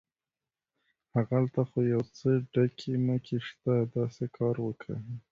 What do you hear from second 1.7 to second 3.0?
یو څه ډکي